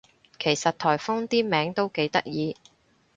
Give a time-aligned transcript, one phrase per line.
[0.39, 2.55] 其實颱風啲名都幾得意